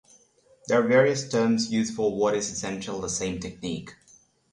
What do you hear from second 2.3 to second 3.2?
is essentially the